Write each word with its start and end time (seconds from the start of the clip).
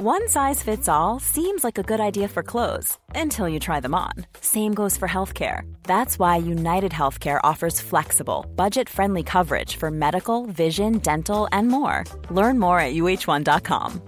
One 0.00 0.28
size 0.28 0.62
fits 0.62 0.88
all 0.88 1.18
seems 1.18 1.64
like 1.64 1.76
a 1.76 1.82
good 1.82 1.98
idea 1.98 2.28
for 2.28 2.44
clothes 2.44 2.96
until 3.16 3.48
you 3.48 3.58
try 3.58 3.80
them 3.80 3.96
on. 3.96 4.12
Same 4.40 4.72
goes 4.72 4.96
for 4.96 5.08
healthcare. 5.08 5.62
That's 5.88 6.20
why 6.20 6.36
United 6.36 6.92
Healthcare 6.92 7.40
offers 7.42 7.80
flexible, 7.80 8.46
budget 8.54 8.88
friendly 8.88 9.24
coverage 9.24 9.74
for 9.74 9.90
medical, 9.90 10.46
vision, 10.46 10.98
dental, 10.98 11.48
and 11.50 11.66
more. 11.66 12.04
Learn 12.30 12.60
more 12.60 12.78
at 12.78 12.94
uh1.com. 12.94 14.00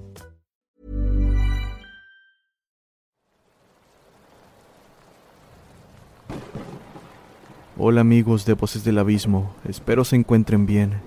Hola 7.76 8.02
amigos 8.02 8.44
de 8.44 8.54
Voces 8.54 8.84
del 8.84 8.98
Abismo, 8.98 9.56
espero 9.68 10.04
se 10.04 10.14
encuentren 10.14 10.66
bien. 10.66 11.00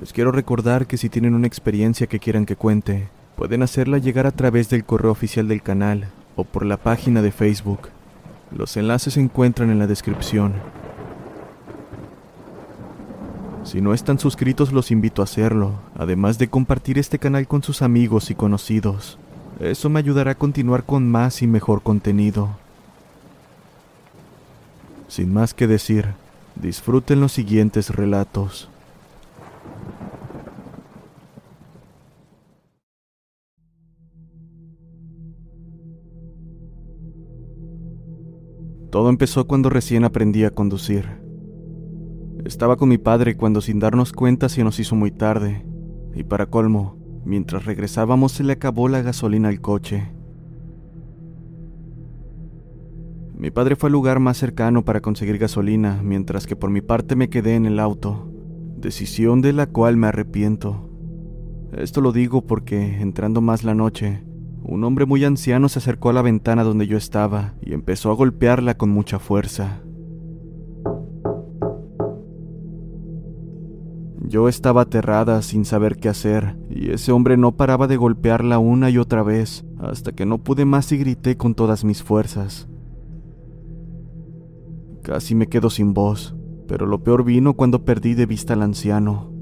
Les 0.00 0.14
quiero 0.14 0.32
recordar 0.32 0.86
que 0.86 0.96
si 0.96 1.10
tienen 1.10 1.34
una 1.34 1.46
experiencia 1.46 2.06
que 2.06 2.18
quieran 2.18 2.46
que 2.46 2.56
cuente, 2.56 3.10
pueden 3.40 3.62
hacerla 3.62 3.96
llegar 3.96 4.26
a 4.26 4.32
través 4.32 4.68
del 4.68 4.84
correo 4.84 5.10
oficial 5.10 5.48
del 5.48 5.62
canal 5.62 6.08
o 6.36 6.44
por 6.44 6.66
la 6.66 6.76
página 6.76 7.22
de 7.22 7.32
Facebook. 7.32 7.88
Los 8.54 8.76
enlaces 8.76 9.14
se 9.14 9.20
encuentran 9.20 9.70
en 9.70 9.78
la 9.78 9.86
descripción. 9.86 10.52
Si 13.64 13.80
no 13.80 13.94
están 13.94 14.18
suscritos 14.18 14.74
los 14.74 14.90
invito 14.90 15.22
a 15.22 15.24
hacerlo, 15.24 15.72
además 15.96 16.36
de 16.36 16.48
compartir 16.48 16.98
este 16.98 17.18
canal 17.18 17.48
con 17.48 17.62
sus 17.62 17.80
amigos 17.80 18.30
y 18.30 18.34
conocidos. 18.34 19.16
Eso 19.58 19.88
me 19.88 20.00
ayudará 20.00 20.32
a 20.32 20.38
continuar 20.38 20.84
con 20.84 21.08
más 21.08 21.40
y 21.40 21.46
mejor 21.46 21.80
contenido. 21.80 22.50
Sin 25.08 25.32
más 25.32 25.54
que 25.54 25.66
decir, 25.66 26.08
disfruten 26.56 27.20
los 27.20 27.32
siguientes 27.32 27.88
relatos. 27.88 28.69
Todo 38.90 39.08
empezó 39.08 39.46
cuando 39.46 39.70
recién 39.70 40.02
aprendí 40.04 40.42
a 40.44 40.50
conducir. 40.50 41.06
Estaba 42.44 42.76
con 42.76 42.88
mi 42.88 42.98
padre 42.98 43.36
cuando 43.36 43.60
sin 43.60 43.78
darnos 43.78 44.12
cuenta 44.12 44.48
se 44.48 44.64
nos 44.64 44.80
hizo 44.80 44.96
muy 44.96 45.12
tarde, 45.12 45.64
y 46.14 46.24
para 46.24 46.46
colmo, 46.46 46.98
mientras 47.24 47.66
regresábamos 47.66 48.32
se 48.32 48.42
le 48.42 48.54
acabó 48.54 48.88
la 48.88 49.02
gasolina 49.02 49.48
al 49.48 49.60
coche. 49.60 50.10
Mi 53.36 53.50
padre 53.50 53.76
fue 53.76 53.88
al 53.88 53.92
lugar 53.92 54.18
más 54.18 54.38
cercano 54.38 54.84
para 54.84 55.00
conseguir 55.00 55.38
gasolina, 55.38 56.00
mientras 56.02 56.46
que 56.46 56.56
por 56.56 56.70
mi 56.70 56.80
parte 56.80 57.14
me 57.14 57.30
quedé 57.30 57.54
en 57.54 57.66
el 57.66 57.78
auto, 57.78 58.28
decisión 58.76 59.40
de 59.40 59.52
la 59.52 59.66
cual 59.66 59.96
me 59.96 60.08
arrepiento. 60.08 60.90
Esto 61.72 62.00
lo 62.00 62.10
digo 62.10 62.44
porque, 62.44 63.00
entrando 63.00 63.40
más 63.40 63.62
la 63.62 63.74
noche, 63.74 64.24
un 64.62 64.84
hombre 64.84 65.06
muy 65.06 65.24
anciano 65.24 65.68
se 65.68 65.78
acercó 65.78 66.10
a 66.10 66.12
la 66.12 66.22
ventana 66.22 66.64
donde 66.64 66.86
yo 66.86 66.96
estaba 66.96 67.54
y 67.60 67.72
empezó 67.72 68.10
a 68.10 68.14
golpearla 68.14 68.76
con 68.76 68.90
mucha 68.90 69.18
fuerza. 69.18 69.80
Yo 74.30 74.48
estaba 74.48 74.82
aterrada 74.82 75.42
sin 75.42 75.64
saber 75.64 75.96
qué 75.96 76.08
hacer, 76.08 76.56
y 76.68 76.92
ese 76.92 77.10
hombre 77.10 77.36
no 77.36 77.56
paraba 77.56 77.88
de 77.88 77.96
golpearla 77.96 78.60
una 78.60 78.88
y 78.88 78.98
otra 78.98 79.24
vez, 79.24 79.64
hasta 79.80 80.12
que 80.12 80.24
no 80.24 80.38
pude 80.38 80.64
más 80.64 80.92
y 80.92 80.98
grité 80.98 81.36
con 81.36 81.56
todas 81.56 81.84
mis 81.84 82.04
fuerzas. 82.04 82.68
Casi 85.02 85.34
me 85.34 85.48
quedo 85.48 85.68
sin 85.68 85.94
voz, 85.94 86.36
pero 86.68 86.86
lo 86.86 87.02
peor 87.02 87.24
vino 87.24 87.54
cuando 87.54 87.84
perdí 87.84 88.14
de 88.14 88.26
vista 88.26 88.52
al 88.52 88.62
anciano. 88.62 89.32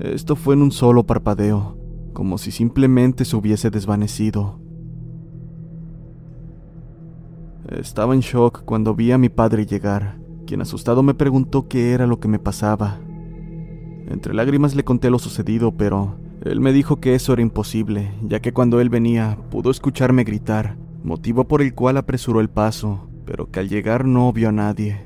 Esto 0.00 0.34
fue 0.34 0.54
en 0.54 0.62
un 0.62 0.72
solo 0.72 1.04
parpadeo, 1.04 1.76
como 2.12 2.38
si 2.38 2.50
simplemente 2.50 3.24
se 3.24 3.36
hubiese 3.36 3.70
desvanecido. 3.70 4.60
Estaba 7.68 8.14
en 8.14 8.20
shock 8.20 8.64
cuando 8.64 8.94
vi 8.94 9.12
a 9.12 9.18
mi 9.18 9.28
padre 9.28 9.66
llegar, 9.66 10.18
quien 10.46 10.60
asustado 10.60 11.02
me 11.02 11.14
preguntó 11.14 11.68
qué 11.68 11.92
era 11.92 12.06
lo 12.06 12.20
que 12.20 12.28
me 12.28 12.38
pasaba. 12.38 12.98
Entre 14.08 14.34
lágrimas 14.34 14.74
le 14.74 14.84
conté 14.84 15.10
lo 15.10 15.18
sucedido, 15.18 15.72
pero 15.72 16.16
él 16.44 16.60
me 16.60 16.72
dijo 16.72 17.00
que 17.00 17.14
eso 17.14 17.32
era 17.32 17.42
imposible, 17.42 18.12
ya 18.22 18.40
que 18.40 18.52
cuando 18.52 18.80
él 18.80 18.90
venía 18.90 19.38
pudo 19.50 19.70
escucharme 19.70 20.24
gritar, 20.24 20.76
motivo 21.02 21.44
por 21.44 21.62
el 21.62 21.74
cual 21.74 21.96
apresuró 21.96 22.40
el 22.40 22.50
paso, 22.50 23.08
pero 23.24 23.50
que 23.50 23.60
al 23.60 23.68
llegar 23.68 24.04
no 24.04 24.32
vio 24.32 24.48
a 24.48 24.52
nadie. 24.52 25.00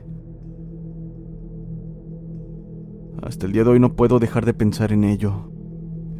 Hasta 3.22 3.47
el 3.47 3.52
día 3.52 3.64
de 3.64 3.70
hoy 3.70 3.81
no 3.81 3.94
puedo 3.94 4.19
dejar 4.19 4.47
de 4.47 4.54
pensar 4.54 4.92
en 4.92 5.04
ello. 5.04 5.50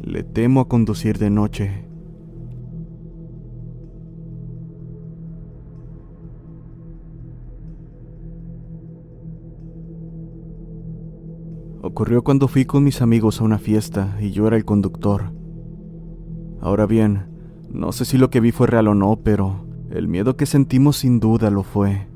Le 0.07 0.23
temo 0.23 0.61
a 0.61 0.69
conducir 0.69 1.17
de 1.17 1.29
noche. 1.29 1.83
Ocurrió 11.81 12.23
cuando 12.23 12.47
fui 12.47 12.63
con 12.63 12.85
mis 12.85 13.01
amigos 13.01 13.41
a 13.41 13.43
una 13.43 13.57
fiesta 13.57 14.17
y 14.21 14.31
yo 14.31 14.47
era 14.47 14.55
el 14.55 14.63
conductor. 14.63 15.33
Ahora 16.61 16.85
bien, 16.85 17.25
no 17.69 17.91
sé 17.91 18.05
si 18.05 18.17
lo 18.17 18.29
que 18.29 18.39
vi 18.39 18.53
fue 18.53 18.67
real 18.67 18.87
o 18.87 18.95
no, 18.95 19.19
pero 19.21 19.65
el 19.89 20.07
miedo 20.07 20.37
que 20.37 20.45
sentimos 20.45 20.95
sin 20.95 21.19
duda 21.19 21.51
lo 21.51 21.63
fue. 21.63 22.07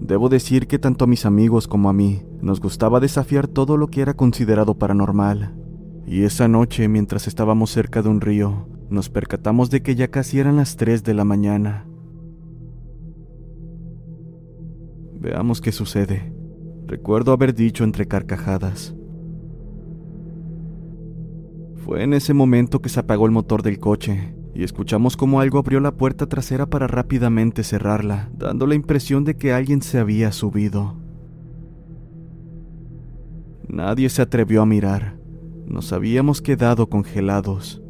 Debo 0.00 0.30
decir 0.30 0.66
que 0.66 0.78
tanto 0.78 1.04
a 1.04 1.08
mis 1.08 1.26
amigos 1.26 1.68
como 1.68 1.90
a 1.90 1.92
mí 1.92 2.22
nos 2.42 2.60
gustaba 2.60 2.98
desafiar 2.98 3.46
todo 3.46 3.76
lo 3.76 3.86
que 3.86 4.02
era 4.02 4.14
considerado 4.14 4.74
paranormal. 4.74 5.54
Y 6.06 6.24
esa 6.24 6.48
noche, 6.48 6.88
mientras 6.88 7.28
estábamos 7.28 7.70
cerca 7.70 8.02
de 8.02 8.08
un 8.08 8.20
río, 8.20 8.68
nos 8.90 9.08
percatamos 9.08 9.70
de 9.70 9.82
que 9.82 9.94
ya 9.94 10.08
casi 10.08 10.40
eran 10.40 10.56
las 10.56 10.76
3 10.76 11.04
de 11.04 11.14
la 11.14 11.24
mañana. 11.24 11.86
Veamos 15.20 15.60
qué 15.60 15.70
sucede. 15.70 16.34
Recuerdo 16.88 17.32
haber 17.32 17.54
dicho 17.54 17.84
entre 17.84 18.06
carcajadas. 18.06 18.94
Fue 21.76 22.02
en 22.02 22.12
ese 22.12 22.34
momento 22.34 22.82
que 22.82 22.88
se 22.88 23.00
apagó 23.00 23.26
el 23.26 23.32
motor 23.32 23.62
del 23.62 23.78
coche 23.78 24.34
y 24.54 24.64
escuchamos 24.64 25.16
como 25.16 25.40
algo 25.40 25.58
abrió 25.58 25.80
la 25.80 25.96
puerta 25.96 26.26
trasera 26.26 26.66
para 26.66 26.88
rápidamente 26.88 27.62
cerrarla, 27.62 28.30
dando 28.36 28.66
la 28.66 28.74
impresión 28.74 29.24
de 29.24 29.36
que 29.36 29.52
alguien 29.52 29.80
se 29.80 29.98
había 29.98 30.32
subido. 30.32 31.01
Nadie 33.68 34.08
se 34.08 34.22
atrevió 34.22 34.62
a 34.62 34.66
mirar. 34.66 35.16
Nos 35.66 35.92
habíamos 35.92 36.42
quedado 36.42 36.88
congelados. 36.88 37.82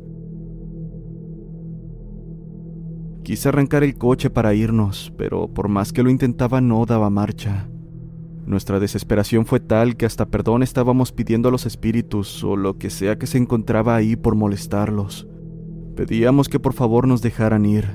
Quise 3.23 3.49
arrancar 3.49 3.85
el 3.85 3.97
coche 3.97 4.31
para 4.31 4.53
irnos, 4.53 5.13
pero 5.17 5.49
por 5.49 5.69
más 5.69 5.93
que 5.93 6.03
lo 6.03 6.11
intentaba 6.11 6.61
no 6.61 6.85
daba 6.87 7.09
marcha. 7.09 7.69
Nuestra 8.45 8.81
desesperación 8.81 9.47
fue 9.47 9.61
tal 9.61 9.97
que 9.97 10.07
hasta 10.07 10.27
perdón 10.27 10.65
estábamos 10.65 11.13
pidiendo 11.13 11.49
a 11.49 11.53
los 11.53 11.65
espíritus 11.65 12.43
o 12.43 12.57
lo 12.57 12.77
que 12.79 12.91
sea 12.91 13.19
que 13.19 13.29
se 13.29 13.39
encontraba 13.39 13.95
ahí 13.95 14.17
por 14.17 14.35
molestarlos. 14.35 15.29
Pedíamos 15.95 16.49
que 16.49 16.59
por 16.59 16.73
favor 16.73 17.07
nos 17.07 17.23
dejaran 17.23 17.65
ir. 17.65 17.87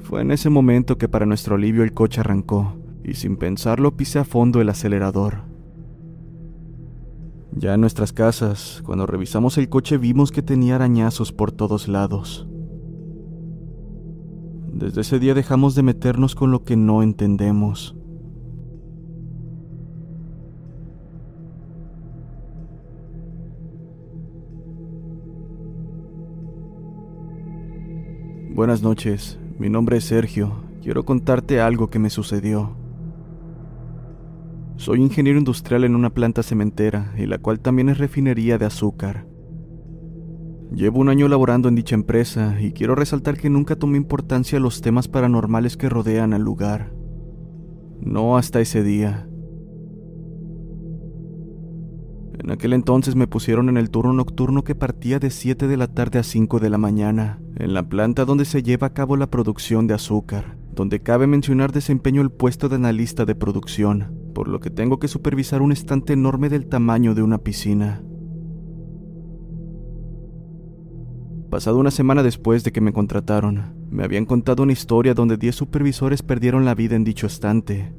Fue 0.00 0.20
en 0.20 0.30
ese 0.30 0.50
momento 0.50 0.98
que 0.98 1.08
para 1.08 1.24
nuestro 1.24 1.56
alivio 1.56 1.82
el 1.82 1.94
coche 1.94 2.20
arrancó 2.20 2.76
y 3.02 3.14
sin 3.14 3.36
pensarlo 3.36 3.96
pisé 3.96 4.18
a 4.18 4.24
fondo 4.24 4.60
el 4.60 4.68
acelerador. 4.68 5.47
Ya 7.58 7.74
en 7.74 7.80
nuestras 7.80 8.12
casas, 8.12 8.82
cuando 8.86 9.04
revisamos 9.04 9.58
el 9.58 9.68
coche 9.68 9.98
vimos 9.98 10.30
que 10.30 10.42
tenía 10.42 10.76
arañazos 10.76 11.32
por 11.32 11.50
todos 11.50 11.88
lados. 11.88 12.46
Desde 14.72 15.00
ese 15.00 15.18
día 15.18 15.34
dejamos 15.34 15.74
de 15.74 15.82
meternos 15.82 16.36
con 16.36 16.52
lo 16.52 16.62
que 16.62 16.76
no 16.76 17.02
entendemos. 17.02 17.96
Buenas 28.54 28.82
noches, 28.82 29.36
mi 29.58 29.68
nombre 29.68 29.96
es 29.96 30.04
Sergio. 30.04 30.52
Quiero 30.80 31.04
contarte 31.04 31.60
algo 31.60 31.90
que 31.90 31.98
me 31.98 32.10
sucedió. 32.10 32.77
Soy 34.78 35.02
ingeniero 35.02 35.40
industrial 35.40 35.82
en 35.82 35.96
una 35.96 36.10
planta 36.10 36.44
cementera, 36.44 37.12
y 37.18 37.26
la 37.26 37.38
cual 37.38 37.58
también 37.58 37.88
es 37.88 37.98
refinería 37.98 38.58
de 38.58 38.66
azúcar. 38.66 39.26
Llevo 40.72 41.00
un 41.00 41.08
año 41.08 41.26
laborando 41.26 41.68
en 41.68 41.74
dicha 41.74 41.96
empresa 41.96 42.60
y 42.60 42.70
quiero 42.70 42.94
resaltar 42.94 43.36
que 43.36 43.50
nunca 43.50 43.74
tomé 43.74 43.96
importancia 43.96 44.58
a 44.58 44.60
los 44.60 44.80
temas 44.80 45.08
paranormales 45.08 45.76
que 45.76 45.88
rodean 45.88 46.32
al 46.32 46.42
lugar. 46.42 46.92
No 48.00 48.36
hasta 48.36 48.60
ese 48.60 48.84
día. 48.84 49.28
En 52.38 52.52
aquel 52.52 52.72
entonces 52.72 53.16
me 53.16 53.26
pusieron 53.26 53.68
en 53.68 53.78
el 53.78 53.90
turno 53.90 54.12
nocturno 54.12 54.62
que 54.62 54.76
partía 54.76 55.18
de 55.18 55.30
7 55.30 55.66
de 55.66 55.76
la 55.76 55.88
tarde 55.88 56.20
a 56.20 56.22
5 56.22 56.60
de 56.60 56.70
la 56.70 56.78
mañana, 56.78 57.40
en 57.56 57.74
la 57.74 57.88
planta 57.88 58.24
donde 58.24 58.44
se 58.44 58.62
lleva 58.62 58.86
a 58.86 58.94
cabo 58.94 59.16
la 59.16 59.26
producción 59.26 59.88
de 59.88 59.94
azúcar, 59.94 60.56
donde 60.72 61.00
cabe 61.00 61.26
mencionar 61.26 61.72
desempeño 61.72 62.22
el 62.22 62.30
puesto 62.30 62.68
de 62.68 62.76
analista 62.76 63.24
de 63.24 63.34
producción, 63.34 64.17
por 64.38 64.46
lo 64.46 64.60
que 64.60 64.70
tengo 64.70 65.00
que 65.00 65.08
supervisar 65.08 65.62
un 65.62 65.72
estante 65.72 66.12
enorme 66.12 66.48
del 66.48 66.68
tamaño 66.68 67.12
de 67.12 67.24
una 67.24 67.38
piscina. 67.38 68.04
Pasado 71.50 71.80
una 71.80 71.90
semana 71.90 72.22
después 72.22 72.62
de 72.62 72.70
que 72.70 72.80
me 72.80 72.92
contrataron, 72.92 73.74
me 73.90 74.04
habían 74.04 74.26
contado 74.26 74.62
una 74.62 74.70
historia 74.70 75.12
donde 75.12 75.38
10 75.38 75.56
supervisores 75.56 76.22
perdieron 76.22 76.64
la 76.64 76.76
vida 76.76 76.94
en 76.94 77.02
dicho 77.02 77.26
estante. 77.26 77.92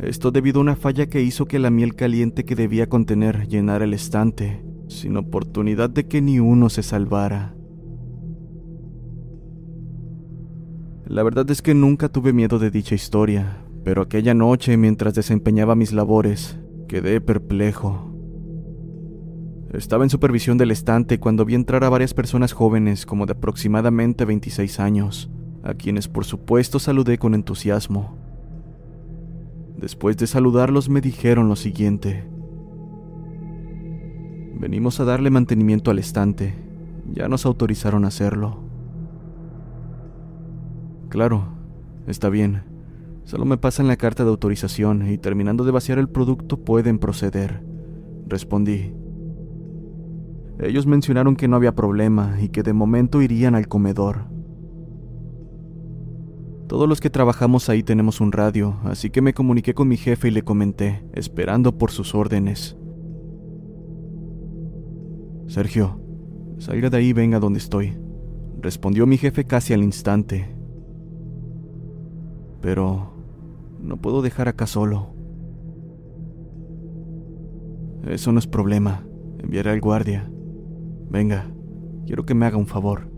Esto 0.00 0.32
debido 0.32 0.58
a 0.58 0.62
una 0.62 0.74
falla 0.74 1.06
que 1.06 1.22
hizo 1.22 1.46
que 1.46 1.60
la 1.60 1.70
miel 1.70 1.94
caliente 1.94 2.44
que 2.44 2.56
debía 2.56 2.88
contener 2.88 3.46
llenara 3.46 3.84
el 3.84 3.94
estante, 3.94 4.64
sin 4.88 5.16
oportunidad 5.16 5.90
de 5.90 6.08
que 6.08 6.20
ni 6.20 6.40
uno 6.40 6.70
se 6.70 6.82
salvara. 6.82 7.54
La 11.06 11.22
verdad 11.22 11.48
es 11.52 11.62
que 11.62 11.72
nunca 11.72 12.08
tuve 12.08 12.32
miedo 12.32 12.58
de 12.58 12.72
dicha 12.72 12.96
historia, 12.96 13.63
pero 13.84 14.00
aquella 14.00 14.32
noche, 14.32 14.76
mientras 14.78 15.14
desempeñaba 15.14 15.76
mis 15.76 15.92
labores, 15.92 16.58
quedé 16.88 17.20
perplejo. 17.20 18.10
Estaba 19.74 20.04
en 20.04 20.10
supervisión 20.10 20.56
del 20.56 20.70
estante 20.70 21.20
cuando 21.20 21.44
vi 21.44 21.54
entrar 21.54 21.84
a 21.84 21.90
varias 21.90 22.14
personas 22.14 22.52
jóvenes 22.52 23.04
como 23.04 23.26
de 23.26 23.32
aproximadamente 23.32 24.24
26 24.24 24.80
años, 24.80 25.30
a 25.62 25.74
quienes 25.74 26.08
por 26.08 26.24
supuesto 26.24 26.78
saludé 26.78 27.18
con 27.18 27.34
entusiasmo. 27.34 28.16
Después 29.76 30.16
de 30.16 30.28
saludarlos 30.28 30.88
me 30.88 31.02
dijeron 31.02 31.48
lo 31.48 31.56
siguiente. 31.56 32.24
Venimos 34.54 34.98
a 35.00 35.04
darle 35.04 35.28
mantenimiento 35.28 35.90
al 35.90 35.98
estante, 35.98 36.54
ya 37.12 37.28
nos 37.28 37.44
autorizaron 37.44 38.06
a 38.06 38.08
hacerlo. 38.08 38.60
Claro, 41.10 41.48
está 42.06 42.30
bien. 42.30 42.73
Solo 43.24 43.46
me 43.46 43.56
pasan 43.56 43.88
la 43.88 43.96
carta 43.96 44.22
de 44.24 44.30
autorización 44.30 45.10
y 45.10 45.18
terminando 45.18 45.64
de 45.64 45.72
vaciar 45.72 45.98
el 45.98 46.08
producto 46.08 46.58
pueden 46.58 46.98
proceder. 46.98 47.64
Respondí. 48.26 48.92
Ellos 50.60 50.86
mencionaron 50.86 51.34
que 51.34 51.48
no 51.48 51.56
había 51.56 51.74
problema 51.74 52.36
y 52.40 52.48
que 52.48 52.62
de 52.62 52.72
momento 52.72 53.22
irían 53.22 53.54
al 53.54 53.66
comedor. 53.66 54.26
Todos 56.68 56.88
los 56.88 57.00
que 57.00 57.10
trabajamos 57.10 57.68
ahí 57.68 57.82
tenemos 57.82 58.20
un 58.20 58.32
radio, 58.32 58.78
así 58.84 59.10
que 59.10 59.20
me 59.20 59.34
comuniqué 59.34 59.74
con 59.74 59.88
mi 59.88 59.96
jefe 59.96 60.28
y 60.28 60.30
le 60.30 60.42
comenté, 60.42 61.04
esperando 61.12 61.76
por 61.76 61.90
sus 61.90 62.14
órdenes. 62.14 62.76
Sergio, 65.46 66.00
salga 66.58 66.88
de 66.88 66.96
ahí 66.96 67.12
venga 67.12 67.38
donde 67.38 67.58
estoy, 67.58 67.98
respondió 68.60 69.06
mi 69.06 69.18
jefe 69.18 69.44
casi 69.44 69.74
al 69.74 69.82
instante. 69.82 70.56
Pero 72.62 73.13
no 73.84 73.98
puedo 73.98 74.22
dejar 74.22 74.48
acá 74.48 74.66
solo. 74.66 75.14
Eso 78.06 78.32
no 78.32 78.38
es 78.38 78.46
problema. 78.46 79.06
Enviaré 79.38 79.70
al 79.70 79.80
guardia. 79.80 80.30
Venga, 81.10 81.50
quiero 82.06 82.24
que 82.24 82.34
me 82.34 82.46
haga 82.46 82.56
un 82.56 82.66
favor. 82.66 83.10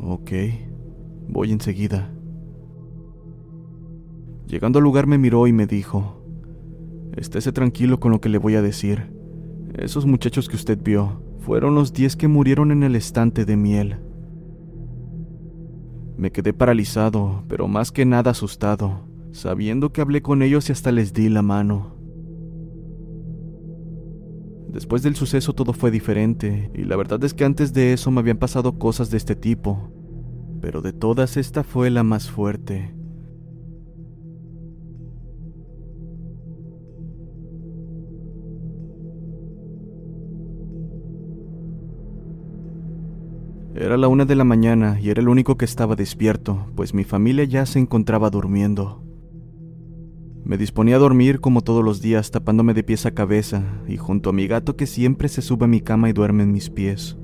Ok, 0.00 0.30
voy 1.28 1.52
enseguida. 1.52 2.12
Llegando 4.46 4.78
al 4.78 4.84
lugar 4.84 5.06
me 5.06 5.18
miró 5.18 5.46
y 5.46 5.52
me 5.52 5.66
dijo, 5.66 6.22
estése 7.16 7.52
tranquilo 7.52 8.00
con 8.00 8.12
lo 8.12 8.20
que 8.20 8.28
le 8.28 8.38
voy 8.38 8.54
a 8.54 8.62
decir. 8.62 9.12
Esos 9.74 10.06
muchachos 10.06 10.48
que 10.48 10.56
usted 10.56 10.78
vio 10.82 11.22
fueron 11.38 11.74
los 11.74 11.92
diez 11.92 12.16
que 12.16 12.28
murieron 12.28 12.72
en 12.72 12.82
el 12.82 12.96
estante 12.96 13.44
de 13.44 13.56
miel. 13.56 13.98
Me 16.18 16.32
quedé 16.32 16.52
paralizado, 16.52 17.44
pero 17.46 17.68
más 17.68 17.92
que 17.92 18.04
nada 18.04 18.32
asustado, 18.32 19.06
sabiendo 19.30 19.92
que 19.92 20.00
hablé 20.00 20.20
con 20.20 20.42
ellos 20.42 20.68
y 20.68 20.72
hasta 20.72 20.90
les 20.90 21.12
di 21.12 21.28
la 21.28 21.42
mano. 21.42 21.94
Después 24.68 25.04
del 25.04 25.14
suceso 25.14 25.52
todo 25.52 25.72
fue 25.72 25.92
diferente, 25.92 26.72
y 26.74 26.82
la 26.82 26.96
verdad 26.96 27.22
es 27.22 27.34
que 27.34 27.44
antes 27.44 27.72
de 27.72 27.92
eso 27.92 28.10
me 28.10 28.18
habían 28.18 28.38
pasado 28.38 28.80
cosas 28.80 29.10
de 29.10 29.16
este 29.16 29.36
tipo, 29.36 29.92
pero 30.60 30.82
de 30.82 30.92
todas 30.92 31.36
esta 31.36 31.62
fue 31.62 31.88
la 31.88 32.02
más 32.02 32.28
fuerte. 32.28 32.97
Era 43.80 43.96
la 43.96 44.08
una 44.08 44.24
de 44.24 44.34
la 44.34 44.42
mañana 44.42 44.98
y 45.00 45.10
era 45.10 45.20
el 45.20 45.28
único 45.28 45.56
que 45.56 45.64
estaba 45.64 45.94
despierto, 45.94 46.66
pues 46.74 46.94
mi 46.94 47.04
familia 47.04 47.44
ya 47.44 47.64
se 47.64 47.78
encontraba 47.78 48.28
durmiendo. 48.28 49.04
Me 50.44 50.58
disponía 50.58 50.96
a 50.96 50.98
dormir 50.98 51.38
como 51.38 51.60
todos 51.60 51.84
los 51.84 52.02
días, 52.02 52.32
tapándome 52.32 52.74
de 52.74 52.82
pies 52.82 53.06
a 53.06 53.12
cabeza 53.12 53.62
y 53.86 53.96
junto 53.96 54.30
a 54.30 54.32
mi 54.32 54.48
gato 54.48 54.74
que 54.74 54.86
siempre 54.86 55.28
se 55.28 55.42
sube 55.42 55.66
a 55.66 55.68
mi 55.68 55.80
cama 55.80 56.10
y 56.10 56.12
duerme 56.12 56.42
en 56.42 56.50
mis 56.50 56.70
pies. 56.70 57.16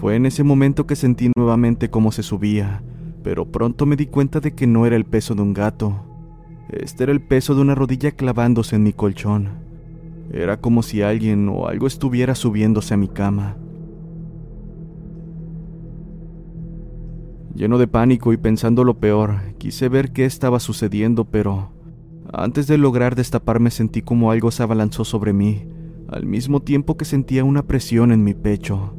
Fue 0.00 0.16
en 0.16 0.26
ese 0.26 0.42
momento 0.42 0.88
que 0.88 0.96
sentí 0.96 1.30
nuevamente 1.36 1.88
cómo 1.88 2.10
se 2.10 2.24
subía, 2.24 2.82
pero 3.22 3.52
pronto 3.52 3.86
me 3.86 3.94
di 3.94 4.06
cuenta 4.06 4.40
de 4.40 4.56
que 4.56 4.66
no 4.66 4.86
era 4.86 4.96
el 4.96 5.04
peso 5.04 5.36
de 5.36 5.42
un 5.42 5.54
gato. 5.54 6.04
Este 6.68 7.04
era 7.04 7.12
el 7.12 7.22
peso 7.22 7.54
de 7.54 7.60
una 7.60 7.76
rodilla 7.76 8.10
clavándose 8.10 8.74
en 8.74 8.82
mi 8.82 8.92
colchón. 8.92 9.50
Era 10.32 10.60
como 10.60 10.82
si 10.82 11.02
alguien 11.02 11.48
o 11.48 11.68
algo 11.68 11.86
estuviera 11.86 12.34
subiéndose 12.34 12.94
a 12.94 12.96
mi 12.96 13.06
cama. 13.06 13.56
Lleno 17.54 17.78
de 17.78 17.86
pánico 17.86 18.32
y 18.32 18.36
pensando 18.36 18.82
lo 18.82 18.98
peor, 18.98 19.54
quise 19.58 19.88
ver 19.88 20.10
qué 20.10 20.24
estaba 20.24 20.58
sucediendo, 20.58 21.24
pero 21.24 21.70
antes 22.32 22.66
de 22.66 22.78
lograr 22.78 23.14
destaparme 23.14 23.70
sentí 23.70 24.02
como 24.02 24.32
algo 24.32 24.50
se 24.50 24.64
abalanzó 24.64 25.04
sobre 25.04 25.32
mí, 25.32 25.68
al 26.08 26.26
mismo 26.26 26.60
tiempo 26.60 26.96
que 26.96 27.04
sentía 27.04 27.44
una 27.44 27.62
presión 27.62 28.10
en 28.10 28.24
mi 28.24 28.34
pecho. 28.34 28.96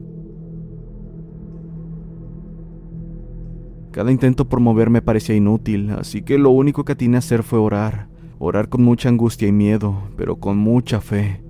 Cada 3.92 4.10
intento 4.10 4.48
por 4.48 4.62
moverme 4.62 5.02
parecía 5.02 5.36
inútil, 5.36 5.90
así 5.90 6.22
que 6.22 6.38
lo 6.38 6.52
único 6.52 6.86
que 6.86 6.94
atiné 6.94 7.18
a 7.18 7.20
hacer 7.20 7.44
fue 7.44 7.60
orar, 7.60 8.08
orar 8.40 8.70
con 8.70 8.84
mucha 8.84 9.10
angustia 9.10 9.50
y 9.50 9.52
miedo, 9.52 9.98
pero 10.16 10.38
con 10.38 10.58
mucha 10.58 11.02
fe. 11.02 11.44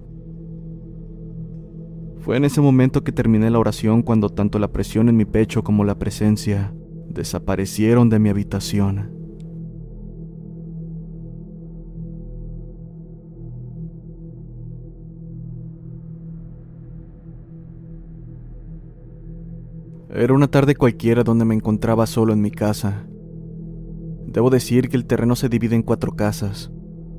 Fue 2.22 2.38
en 2.38 2.46
ese 2.46 2.62
momento 2.62 3.04
que 3.04 3.12
terminé 3.12 3.52
la 3.52 3.60
oración 3.60 4.02
cuando 4.02 4.30
tanto 4.30 4.58
la 4.58 4.72
presión 4.72 5.08
en 5.08 5.18
mi 5.18 5.26
pecho 5.26 5.64
como 5.64 5.84
la 5.84 6.00
presencia 6.00 6.74
desaparecieron 7.16 8.10
de 8.10 8.20
mi 8.20 8.30
habitación. 8.30 9.10
Era 20.14 20.34
una 20.34 20.48
tarde 20.48 20.76
cualquiera 20.76 21.24
donde 21.24 21.44
me 21.44 21.56
encontraba 21.56 22.06
solo 22.06 22.32
en 22.32 22.42
mi 22.42 22.52
casa. 22.52 23.06
Debo 24.28 24.50
decir 24.50 24.90
que 24.90 24.98
el 24.98 25.06
terreno 25.06 25.36
se 25.36 25.50
divide 25.50 25.76
en 25.76 25.84
cuatro 25.84 26.16
casas, 26.16 26.72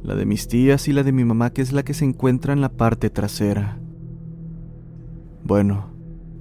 la 0.02 0.14
de 0.14 0.25
mis 0.25 0.49
tías 0.49 0.88
y 0.88 0.92
la 0.92 1.02
de 1.02 1.12
mi 1.12 1.25
mamá 1.25 1.50
que 1.50 1.62
es 1.62 1.73
la 1.73 1.82
que 1.82 1.94
se 1.94 2.04
encuentra 2.04 2.52
en 2.52 2.61
la 2.61 2.71
parte 2.71 3.11
trasera. 3.11 3.78
Bueno, 5.42 5.96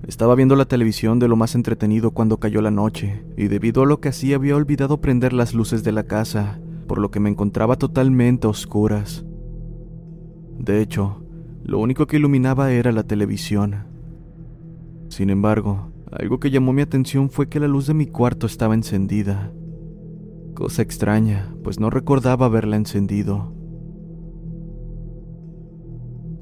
estaba 0.08 0.36
viendo 0.36 0.56
la 0.56 0.66
televisión 0.66 1.20
de 1.20 1.28
lo 1.28 1.36
más 1.36 1.56
entretenido 1.56 2.12
cuando 2.12 2.38
cayó 2.38 2.62
la 2.62 2.72
noche, 2.72 3.26
y 3.38 3.48
debido 3.48 3.84
a 3.84 3.86
lo 3.86 4.00
que 4.00 4.10
hacía 4.10 4.36
había 4.36 4.56
olvidado 4.56 5.02
prender 5.02 5.34
las 5.34 5.54
luces 5.54 5.84
de 5.84 5.92
la 5.92 6.04
casa, 6.04 6.60
por 6.88 7.00
lo 7.00 7.12
que 7.12 7.20
me 7.20 7.30
encontraba 7.30 7.76
totalmente 7.78 8.48
a 8.48 8.52
oscuras. 8.52 9.26
De 10.60 10.82
hecho, 10.82 11.24
lo 11.64 11.80
único 11.80 12.06
que 12.06 12.18
iluminaba 12.18 12.72
era 12.72 12.92
la 12.92 13.04
televisión. 13.04 13.88
Sin 15.10 15.30
embargo, 15.30 15.92
algo 16.12 16.40
que 16.40 16.52
llamó 16.52 16.74
mi 16.74 16.82
atención 16.82 17.30
fue 17.30 17.50
que 17.50 17.60
la 17.60 17.68
luz 17.68 17.88
de 17.88 17.94
mi 17.94 18.06
cuarto 18.06 18.46
estaba 18.46 18.76
encendida. 18.76 19.52
Cosa 20.54 20.82
extraña, 20.82 21.56
pues 21.64 21.80
no 21.80 21.90
recordaba 21.90 22.46
haberla 22.46 22.78
encendido. 22.78 23.54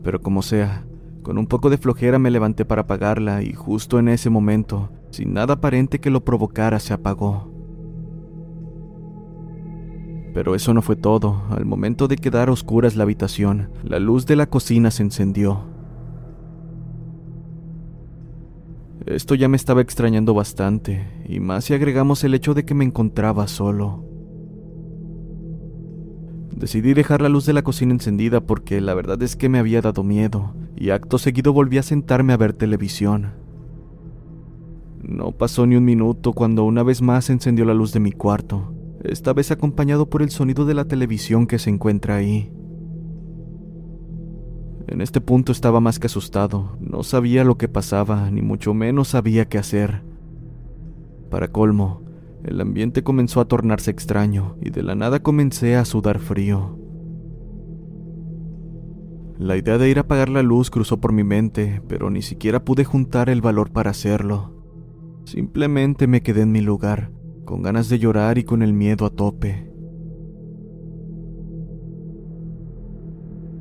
Pero 0.03 0.21
como 0.21 0.41
sea, 0.41 0.85
con 1.23 1.37
un 1.37 1.47
poco 1.47 1.69
de 1.69 1.77
flojera 1.77 2.19
me 2.19 2.29
levanté 2.29 2.65
para 2.65 2.81
apagarla 2.81 3.41
y 3.41 3.53
justo 3.53 3.97
en 3.97 4.09
ese 4.09 4.29
momento, 4.29 4.91
sin 5.09 5.33
nada 5.33 5.55
aparente 5.55 5.99
que 5.99 6.09
lo 6.09 6.23
provocara, 6.23 6.79
se 6.79 6.93
apagó. 6.93 7.51
Pero 10.33 10.55
eso 10.55 10.73
no 10.73 10.81
fue 10.81 10.95
todo. 10.95 11.43
Al 11.49 11.65
momento 11.65 12.07
de 12.07 12.17
quedar 12.17 12.49
a 12.49 12.51
oscuras 12.51 12.95
la 12.95 13.03
habitación, 13.03 13.69
la 13.83 13.99
luz 13.99 14.25
de 14.25 14.35
la 14.35 14.47
cocina 14.47 14.91
se 14.91 15.03
encendió. 15.03 15.63
Esto 19.05 19.35
ya 19.35 19.47
me 19.47 19.57
estaba 19.57 19.81
extrañando 19.81 20.33
bastante, 20.33 21.07
y 21.25 21.39
más 21.39 21.65
si 21.65 21.73
agregamos 21.73 22.23
el 22.23 22.33
hecho 22.33 22.53
de 22.53 22.65
que 22.65 22.73
me 22.73 22.85
encontraba 22.85 23.47
solo. 23.47 24.12
Decidí 26.55 26.93
dejar 26.93 27.21
la 27.21 27.29
luz 27.29 27.45
de 27.45 27.53
la 27.53 27.63
cocina 27.63 27.93
encendida 27.93 28.39
porque 28.41 28.79
la 28.79 28.93
verdad 28.93 29.21
es 29.23 29.35
que 29.35 29.49
me 29.49 29.57
había 29.57 29.81
dado 29.81 30.03
miedo, 30.03 30.53
y 30.75 30.91
acto 30.91 31.17
seguido 31.17 31.51
volví 31.51 31.79
a 31.79 31.83
sentarme 31.83 32.31
a 32.31 32.37
ver 32.37 32.53
televisión. 32.53 33.33
No 35.01 35.31
pasó 35.31 35.65
ni 35.65 35.75
un 35.75 35.83
minuto 35.83 36.33
cuando 36.33 36.63
una 36.63 36.83
vez 36.83 37.01
más 37.01 37.29
encendió 37.29 37.65
la 37.65 37.73
luz 37.73 37.91
de 37.91 37.99
mi 37.99 38.11
cuarto, 38.11 38.71
esta 39.03 39.33
vez 39.33 39.51
acompañado 39.51 40.09
por 40.09 40.21
el 40.21 40.29
sonido 40.29 40.65
de 40.65 40.75
la 40.75 40.85
televisión 40.85 41.47
que 41.47 41.59
se 41.59 41.71
encuentra 41.71 42.15
ahí. 42.15 42.51
En 44.87 45.01
este 45.01 45.21
punto 45.21 45.51
estaba 45.51 45.79
más 45.79 45.97
que 45.97 46.05
asustado, 46.07 46.77
no 46.79 47.01
sabía 47.03 47.43
lo 47.43 47.57
que 47.57 47.67
pasaba, 47.67 48.29
ni 48.29 48.43
mucho 48.43 48.75
menos 48.75 49.09
sabía 49.09 49.49
qué 49.49 49.57
hacer. 49.57 50.03
Para 51.31 51.47
colmo, 51.47 52.02
el 52.43 52.59
ambiente 52.59 53.03
comenzó 53.03 53.39
a 53.39 53.45
tornarse 53.45 53.89
extraño 53.89 54.57
y 54.61 54.69
de 54.69 54.83
la 54.83 54.95
nada 54.95 55.21
comencé 55.21 55.75
a 55.75 55.85
sudar 55.85 56.19
frío. 56.19 56.77
La 59.39 59.57
idea 59.57 59.77
de 59.77 59.89
ir 59.89 59.97
a 59.97 60.01
apagar 60.01 60.29
la 60.29 60.43
luz 60.43 60.69
cruzó 60.69 60.99
por 60.99 61.11
mi 61.11 61.23
mente, 61.23 61.81
pero 61.87 62.09
ni 62.09 62.21
siquiera 62.21 62.63
pude 62.63 62.83
juntar 62.83 63.29
el 63.29 63.41
valor 63.41 63.71
para 63.71 63.91
hacerlo. 63.91 64.53
Simplemente 65.25 66.05
me 66.05 66.21
quedé 66.21 66.41
en 66.41 66.51
mi 66.51 66.61
lugar, 66.61 67.11
con 67.45 67.61
ganas 67.61 67.89
de 67.89 67.97
llorar 67.97 68.37
y 68.37 68.43
con 68.43 68.61
el 68.61 68.73
miedo 68.73 69.05
a 69.05 69.09
tope. 69.09 69.71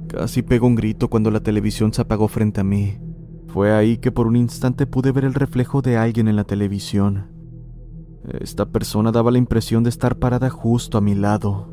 Casi 0.08 0.42
pego 0.42 0.66
un 0.66 0.74
grito 0.74 1.08
cuando 1.08 1.30
la 1.30 1.40
televisión 1.40 1.92
se 1.94 2.02
apagó 2.02 2.28
frente 2.28 2.60
a 2.60 2.64
mí. 2.64 2.98
Fue 3.46 3.72
ahí 3.72 3.96
que 3.96 4.12
por 4.12 4.26
un 4.26 4.36
instante 4.36 4.86
pude 4.86 5.10
ver 5.10 5.24
el 5.24 5.34
reflejo 5.34 5.82
de 5.82 5.96
alguien 5.96 6.28
en 6.28 6.36
la 6.36 6.44
televisión. 6.44 7.31
Esta 8.28 8.66
persona 8.66 9.10
daba 9.10 9.30
la 9.30 9.38
impresión 9.38 9.82
de 9.82 9.90
estar 9.90 10.16
parada 10.18 10.48
justo 10.48 10.96
a 10.96 11.00
mi 11.00 11.14
lado. 11.14 11.72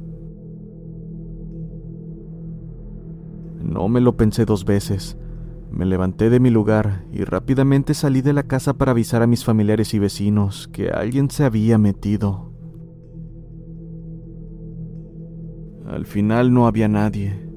No 3.62 3.88
me 3.88 4.02
lo 4.02 4.18
pensé 4.18 4.46
dos 4.46 4.66
veces. 4.66 5.18
Me 5.70 5.86
levanté 5.86 6.32
de 6.32 6.40
mi 6.40 6.50
lugar 6.50 7.06
y 7.12 7.24
rápidamente 7.24 7.94
salí 7.94 8.22
de 8.22 8.34
la 8.34 8.44
casa 8.44 8.74
para 8.74 8.92
avisar 8.92 9.22
a 9.22 9.28
mis 9.28 9.46
familiares 9.46 9.94
y 9.94 10.00
vecinos 10.00 10.68
que 10.68 10.90
alguien 10.90 11.30
se 11.30 11.44
había 11.44 11.78
metido. 11.78 12.52
Al 15.86 16.08
final 16.08 16.52
no 16.52 16.66
había 16.66 16.88
nadie. 16.88 17.48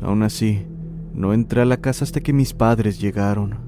Aún 0.00 0.22
así, 0.22 0.66
no 1.14 1.32
entré 1.32 1.62
a 1.62 1.66
la 1.66 1.78
casa 1.78 2.04
hasta 2.04 2.20
que 2.20 2.32
mis 2.32 2.52
padres 2.52 3.00
llegaron. 3.00 3.67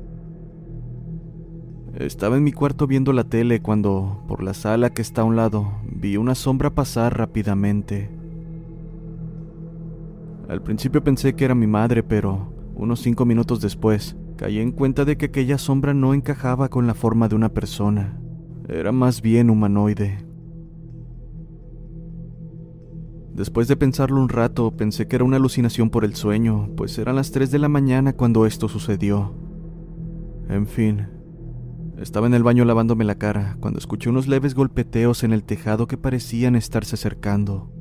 Estaba 2.05 2.35
en 2.35 2.43
mi 2.43 2.51
cuarto 2.51 2.87
viendo 2.87 3.13
la 3.13 3.25
tele 3.25 3.61
cuando, 3.61 4.23
por 4.27 4.41
la 4.41 4.55
sala 4.55 4.89
que 4.89 5.03
está 5.03 5.21
a 5.21 5.25
un 5.25 5.35
lado, 5.35 5.71
vi 5.83 6.17
una 6.17 6.33
sombra 6.33 6.71
pasar 6.71 7.15
rápidamente. 7.15 8.09
Al 10.49 10.63
principio 10.63 11.03
pensé 11.03 11.35
que 11.35 11.45
era 11.45 11.53
mi 11.53 11.67
madre, 11.67 12.01
pero 12.01 12.51
unos 12.73 13.01
cinco 13.01 13.23
minutos 13.25 13.61
después 13.61 14.15
caí 14.35 14.57
en 14.57 14.71
cuenta 14.71 15.05
de 15.05 15.15
que 15.15 15.27
aquella 15.27 15.59
sombra 15.59 15.93
no 15.93 16.15
encajaba 16.15 16.69
con 16.69 16.87
la 16.87 16.95
forma 16.95 17.27
de 17.27 17.35
una 17.35 17.49
persona. 17.49 18.19
Era 18.67 18.91
más 18.91 19.21
bien 19.21 19.51
humanoide. 19.51 20.25
Después 23.35 23.67
de 23.67 23.77
pensarlo 23.77 24.19
un 24.19 24.29
rato, 24.29 24.71
pensé 24.71 25.07
que 25.07 25.17
era 25.17 25.25
una 25.25 25.37
alucinación 25.37 25.91
por 25.91 26.03
el 26.03 26.15
sueño, 26.15 26.71
pues 26.75 26.97
eran 26.97 27.15
las 27.15 27.31
3 27.31 27.51
de 27.51 27.59
la 27.59 27.69
mañana 27.69 28.13
cuando 28.13 28.47
esto 28.47 28.67
sucedió. 28.67 29.35
En 30.49 30.65
fin, 30.65 31.20
estaba 32.01 32.27
en 32.27 32.33
el 32.33 32.43
baño 32.43 32.65
lavándome 32.65 33.05
la 33.05 33.15
cara 33.15 33.57
cuando 33.59 33.79
escuché 33.79 34.09
unos 34.09 34.27
leves 34.27 34.55
golpeteos 34.55 35.23
en 35.23 35.33
el 35.33 35.43
tejado 35.43 35.87
que 35.87 35.97
parecían 35.97 36.55
estarse 36.55 36.95
acercando. 36.95 37.71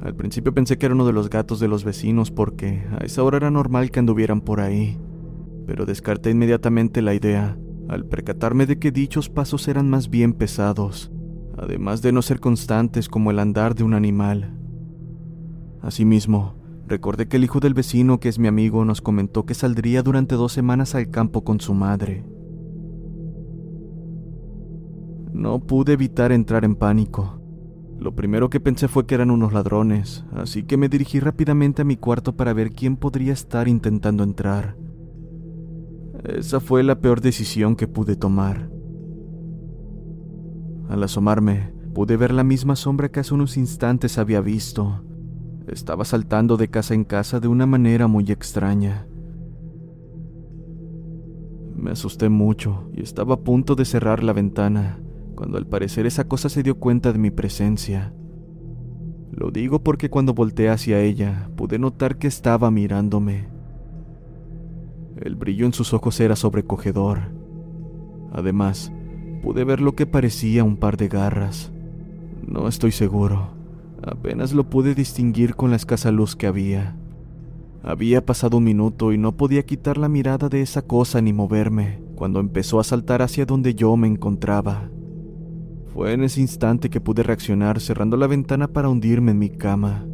Al 0.00 0.14
principio 0.14 0.54
pensé 0.54 0.78
que 0.78 0.86
era 0.86 0.94
uno 0.94 1.06
de 1.06 1.12
los 1.12 1.28
gatos 1.28 1.60
de 1.60 1.68
los 1.68 1.84
vecinos 1.84 2.30
porque 2.30 2.84
a 2.92 3.04
esa 3.04 3.22
hora 3.22 3.36
era 3.36 3.50
normal 3.50 3.90
que 3.90 4.00
anduvieran 4.00 4.40
por 4.40 4.60
ahí, 4.60 4.98
pero 5.66 5.86
descarté 5.86 6.30
inmediatamente 6.30 7.02
la 7.02 7.14
idea 7.14 7.56
al 7.88 8.06
percatarme 8.06 8.66
de 8.66 8.78
que 8.78 8.92
dichos 8.92 9.28
pasos 9.28 9.68
eran 9.68 9.90
más 9.90 10.08
bien 10.08 10.32
pesados, 10.32 11.12
además 11.58 12.00
de 12.00 12.12
no 12.12 12.22
ser 12.22 12.40
constantes 12.40 13.08
como 13.08 13.30
el 13.30 13.38
andar 13.38 13.74
de 13.74 13.84
un 13.84 13.94
animal. 13.94 14.56
Asimismo, 15.82 16.54
recordé 16.86 17.28
que 17.28 17.36
el 17.36 17.44
hijo 17.44 17.60
del 17.60 17.74
vecino, 17.74 18.20
que 18.20 18.28
es 18.28 18.38
mi 18.38 18.48
amigo, 18.48 18.84
nos 18.84 19.00
comentó 19.00 19.46
que 19.46 19.54
saldría 19.54 20.02
durante 20.02 20.36
dos 20.36 20.52
semanas 20.52 20.94
al 20.94 21.10
campo 21.10 21.44
con 21.44 21.60
su 21.60 21.74
madre. 21.74 22.24
No 25.32 25.60
pude 25.60 25.94
evitar 25.94 26.30
entrar 26.30 26.64
en 26.64 26.74
pánico. 26.74 27.40
Lo 27.98 28.14
primero 28.14 28.50
que 28.50 28.60
pensé 28.60 28.88
fue 28.88 29.06
que 29.06 29.14
eran 29.14 29.30
unos 29.30 29.52
ladrones, 29.52 30.24
así 30.32 30.64
que 30.64 30.76
me 30.76 30.88
dirigí 30.88 31.20
rápidamente 31.20 31.82
a 31.82 31.84
mi 31.84 31.96
cuarto 31.96 32.36
para 32.36 32.52
ver 32.52 32.72
quién 32.72 32.96
podría 32.96 33.32
estar 33.32 33.68
intentando 33.68 34.24
entrar. 34.24 34.76
Esa 36.24 36.60
fue 36.60 36.82
la 36.82 37.00
peor 37.00 37.20
decisión 37.20 37.76
que 37.76 37.88
pude 37.88 38.16
tomar. 38.16 38.70
Al 40.88 41.02
asomarme, 41.02 41.72
pude 41.94 42.16
ver 42.16 42.32
la 42.32 42.44
misma 42.44 42.76
sombra 42.76 43.10
que 43.10 43.20
hace 43.20 43.34
unos 43.34 43.56
instantes 43.56 44.18
había 44.18 44.40
visto. 44.40 45.02
Estaba 45.66 46.04
saltando 46.04 46.56
de 46.56 46.68
casa 46.68 46.94
en 46.94 47.04
casa 47.04 47.40
de 47.40 47.48
una 47.48 47.66
manera 47.66 48.06
muy 48.06 48.30
extraña. 48.30 49.06
Me 51.74 51.92
asusté 51.92 52.28
mucho 52.28 52.90
y 52.92 53.02
estaba 53.02 53.34
a 53.34 53.40
punto 53.40 53.74
de 53.74 53.84
cerrar 53.84 54.22
la 54.22 54.32
ventana, 54.32 55.00
cuando 55.34 55.58
al 55.58 55.66
parecer 55.66 56.06
esa 56.06 56.24
cosa 56.24 56.48
se 56.48 56.62
dio 56.62 56.78
cuenta 56.78 57.12
de 57.12 57.18
mi 57.18 57.30
presencia. 57.30 58.12
Lo 59.32 59.50
digo 59.50 59.82
porque 59.82 60.10
cuando 60.10 60.34
volteé 60.34 60.68
hacia 60.68 61.00
ella 61.00 61.50
pude 61.56 61.78
notar 61.78 62.18
que 62.18 62.26
estaba 62.26 62.70
mirándome. 62.70 63.48
El 65.20 65.36
brillo 65.36 65.66
en 65.66 65.72
sus 65.72 65.94
ojos 65.94 66.20
era 66.20 66.36
sobrecogedor. 66.36 67.32
Además, 68.32 68.92
pude 69.42 69.64
ver 69.64 69.80
lo 69.80 69.94
que 69.94 70.06
parecía 70.06 70.64
un 70.64 70.76
par 70.76 70.96
de 70.96 71.08
garras. 71.08 71.72
No 72.46 72.68
estoy 72.68 72.92
seguro. 72.92 73.50
Apenas 74.02 74.52
lo 74.52 74.68
pude 74.68 74.94
distinguir 74.94 75.54
con 75.54 75.70
la 75.70 75.76
escasa 75.76 76.10
luz 76.10 76.34
que 76.34 76.46
había. 76.46 76.96
Había 77.82 78.24
pasado 78.24 78.58
un 78.58 78.64
minuto 78.64 79.12
y 79.12 79.18
no 79.18 79.36
podía 79.36 79.64
quitar 79.64 79.98
la 79.98 80.08
mirada 80.08 80.48
de 80.48 80.62
esa 80.62 80.82
cosa 80.82 81.20
ni 81.20 81.32
moverme 81.32 82.00
cuando 82.14 82.38
empezó 82.38 82.78
a 82.78 82.84
saltar 82.84 83.22
hacia 83.22 83.46
donde 83.46 83.74
yo 83.74 83.96
me 83.96 84.06
encontraba. 84.06 84.91
Fue 85.92 86.12
en 86.12 86.24
ese 86.24 86.40
instante 86.40 86.88
que 86.88 87.00
pude 87.00 87.22
reaccionar 87.22 87.78
cerrando 87.80 88.16
la 88.16 88.26
ventana 88.26 88.68
para 88.68 88.88
hundirme 88.88 89.32
en 89.32 89.38
mi 89.38 89.50
cama. 89.50 90.06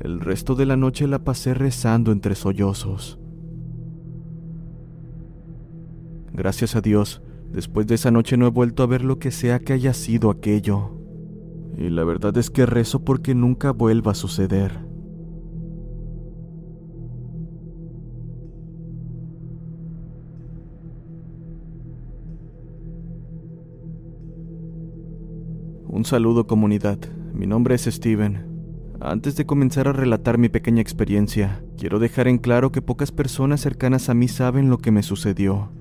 El 0.00 0.20
resto 0.20 0.54
de 0.54 0.64
la 0.64 0.76
noche 0.76 1.08
la 1.08 1.24
pasé 1.24 1.54
rezando 1.54 2.12
entre 2.12 2.36
sollozos. 2.36 3.18
Gracias 6.32 6.76
a 6.76 6.80
Dios, 6.80 7.20
después 7.52 7.88
de 7.88 7.96
esa 7.96 8.12
noche 8.12 8.36
no 8.36 8.46
he 8.46 8.50
vuelto 8.50 8.84
a 8.84 8.86
ver 8.86 9.02
lo 9.02 9.18
que 9.18 9.32
sea 9.32 9.58
que 9.58 9.72
haya 9.72 9.92
sido 9.92 10.30
aquello. 10.30 10.96
Y 11.76 11.90
la 11.90 12.04
verdad 12.04 12.36
es 12.38 12.48
que 12.48 12.64
rezo 12.64 13.04
porque 13.04 13.34
nunca 13.34 13.72
vuelva 13.72 14.12
a 14.12 14.14
suceder. 14.14 14.87
Un 25.98 26.04
saludo 26.04 26.46
comunidad, 26.46 27.00
mi 27.34 27.48
nombre 27.48 27.74
es 27.74 27.86
Steven. 27.86 28.46
Antes 29.00 29.34
de 29.34 29.46
comenzar 29.46 29.88
a 29.88 29.92
relatar 29.92 30.38
mi 30.38 30.48
pequeña 30.48 30.80
experiencia, 30.80 31.60
quiero 31.76 31.98
dejar 31.98 32.28
en 32.28 32.38
claro 32.38 32.70
que 32.70 32.80
pocas 32.80 33.10
personas 33.10 33.62
cercanas 33.62 34.08
a 34.08 34.14
mí 34.14 34.28
saben 34.28 34.70
lo 34.70 34.78
que 34.78 34.92
me 34.92 35.02
sucedió. 35.02 35.72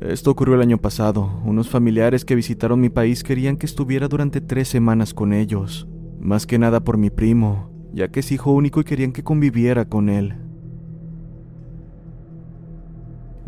Esto 0.00 0.30
ocurrió 0.30 0.54
el 0.54 0.62
año 0.62 0.78
pasado. 0.78 1.38
Unos 1.44 1.68
familiares 1.68 2.24
que 2.24 2.34
visitaron 2.34 2.80
mi 2.80 2.88
país 2.88 3.22
querían 3.24 3.58
que 3.58 3.66
estuviera 3.66 4.08
durante 4.08 4.40
tres 4.40 4.68
semanas 4.68 5.12
con 5.12 5.34
ellos, 5.34 5.86
más 6.18 6.46
que 6.46 6.58
nada 6.58 6.80
por 6.80 6.96
mi 6.96 7.10
primo, 7.10 7.70
ya 7.92 8.08
que 8.08 8.20
es 8.20 8.32
hijo 8.32 8.52
único 8.52 8.80
y 8.80 8.84
querían 8.84 9.12
que 9.12 9.22
conviviera 9.22 9.84
con 9.84 10.08
él. 10.08 10.47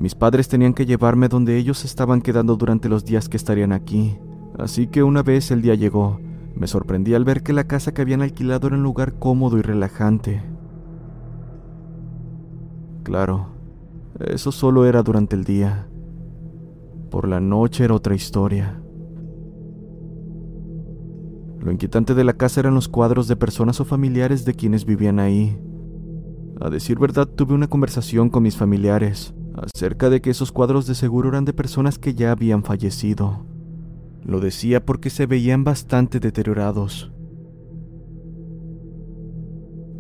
Mis 0.00 0.14
padres 0.14 0.48
tenían 0.48 0.72
que 0.72 0.86
llevarme 0.86 1.28
donde 1.28 1.58
ellos 1.58 1.84
estaban 1.84 2.22
quedando 2.22 2.56
durante 2.56 2.88
los 2.88 3.04
días 3.04 3.28
que 3.28 3.36
estarían 3.36 3.70
aquí, 3.70 4.16
así 4.58 4.86
que 4.86 5.02
una 5.02 5.22
vez 5.22 5.50
el 5.50 5.60
día 5.60 5.74
llegó, 5.74 6.18
me 6.54 6.66
sorprendí 6.66 7.12
al 7.12 7.26
ver 7.26 7.42
que 7.42 7.52
la 7.52 7.64
casa 7.64 7.92
que 7.92 8.00
habían 8.00 8.22
alquilado 8.22 8.68
era 8.68 8.76
un 8.76 8.82
lugar 8.82 9.18
cómodo 9.18 9.58
y 9.58 9.60
relajante. 9.60 10.42
Claro, 13.02 13.48
eso 14.20 14.52
solo 14.52 14.86
era 14.86 15.02
durante 15.02 15.36
el 15.36 15.44
día. 15.44 15.86
Por 17.10 17.28
la 17.28 17.40
noche 17.40 17.84
era 17.84 17.92
otra 17.92 18.14
historia. 18.14 18.80
Lo 21.58 21.70
inquietante 21.70 22.14
de 22.14 22.24
la 22.24 22.32
casa 22.32 22.60
eran 22.60 22.74
los 22.74 22.88
cuadros 22.88 23.28
de 23.28 23.36
personas 23.36 23.82
o 23.82 23.84
familiares 23.84 24.46
de 24.46 24.54
quienes 24.54 24.86
vivían 24.86 25.18
ahí. 25.18 25.60
A 26.58 26.70
decir 26.70 26.98
verdad, 26.98 27.28
tuve 27.28 27.52
una 27.52 27.68
conversación 27.68 28.30
con 28.30 28.42
mis 28.42 28.56
familiares, 28.56 29.34
acerca 29.54 30.10
de 30.10 30.20
que 30.20 30.30
esos 30.30 30.52
cuadros 30.52 30.86
de 30.86 30.94
seguro 30.94 31.28
eran 31.30 31.44
de 31.44 31.52
personas 31.52 31.98
que 31.98 32.14
ya 32.14 32.32
habían 32.32 32.62
fallecido. 32.62 33.46
Lo 34.24 34.40
decía 34.40 34.84
porque 34.84 35.10
se 35.10 35.26
veían 35.26 35.64
bastante 35.64 36.20
deteriorados. 36.20 37.12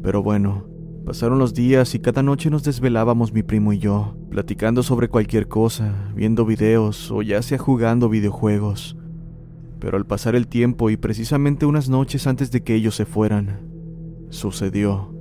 Pero 0.02 0.22
bueno, 0.22 0.66
pasaron 1.04 1.38
los 1.38 1.54
días 1.54 1.94
y 1.94 1.98
cada 1.98 2.22
noche 2.22 2.50
nos 2.50 2.62
desvelábamos 2.62 3.32
mi 3.32 3.42
primo 3.42 3.72
y 3.72 3.78
yo, 3.78 4.16
platicando 4.30 4.82
sobre 4.82 5.08
cualquier 5.08 5.48
cosa, 5.48 6.10
viendo 6.14 6.44
videos 6.46 7.10
o 7.10 7.22
ya 7.22 7.42
sea 7.42 7.58
jugando 7.58 8.08
videojuegos. 8.08 8.96
Pero 9.78 9.96
al 9.96 10.06
pasar 10.06 10.34
el 10.34 10.46
tiempo 10.46 10.90
y 10.90 10.96
precisamente 10.96 11.66
unas 11.66 11.88
noches 11.88 12.26
antes 12.26 12.50
de 12.50 12.62
que 12.62 12.74
ellos 12.74 12.94
se 12.94 13.06
fueran, 13.06 13.60
sucedió. 14.28 15.19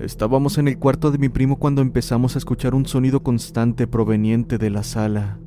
Estábamos 0.00 0.58
en 0.58 0.68
el 0.68 0.78
cuarto 0.78 1.10
de 1.10 1.18
mi 1.18 1.28
primo 1.28 1.58
cuando 1.58 1.82
empezamos 1.82 2.36
a 2.36 2.38
escuchar 2.38 2.74
un 2.74 2.86
sonido 2.86 3.24
constante 3.24 3.88
proveniente 3.88 4.56
de 4.56 4.70
la 4.70 4.84
sala. 4.84 5.40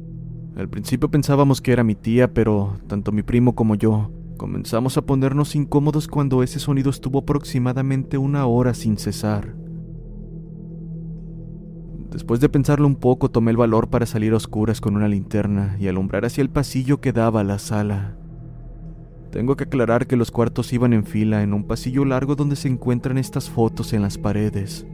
Al 0.58 0.67
principio 0.67 1.10
pensábamos 1.10 1.62
que 1.62 1.72
era 1.72 1.86
mi 1.86 1.96
tía, 1.96 2.34
pero 2.34 2.77
tanto 2.88 3.13
mi 3.13 3.24
primo 3.24 3.55
como 3.55 3.75
yo 3.75 4.12
comenzamos 4.41 4.98
a 4.98 5.03
ponernos 5.03 5.55
incómodos 5.55 6.08
cuando 6.08 6.41
ese 6.41 6.58
sonido 6.58 6.89
estuvo 6.89 7.20
aproximadamente 7.20 8.17
una 8.17 8.48
hora 8.48 8.74
sin 8.74 8.98
cesar. 8.98 9.55
Después 12.10 12.39
de 12.39 12.50
pensarlo 12.50 12.88
un 12.88 12.96
poco, 12.96 13.29
tomé 13.29 13.51
el 13.51 13.58
valor 13.58 13.89
para 13.89 14.08
salir 14.08 14.34
a 14.34 14.38
oscuras 14.38 14.81
con 14.81 14.96
una 14.96 15.08
linterna 15.08 15.77
y 15.79 15.88
alumbrar 15.88 16.25
hacia 16.25 16.41
el 16.41 16.50
pasillo 16.50 17.00
que 17.00 17.13
daba 17.13 17.41
a 17.41 17.43
la 17.43 17.60
sala. 17.60 18.17
Tengo 19.32 19.56
que 19.56 19.64
aclarar 19.64 20.08
que 20.08 20.18
los 20.18 20.30
cuartos 20.30 20.74
iban 20.74 20.92
en 20.92 21.06
fila 21.06 21.42
en 21.42 21.54
un 21.54 21.64
pasillo 21.64 22.04
largo 22.04 22.36
donde 22.36 22.58
se 22.58 22.68
encuentran 22.68 23.18
estas 23.18 23.50
fotos 23.50 23.94
en 23.94 24.02
las 24.02 24.18
paredes. 24.18 24.86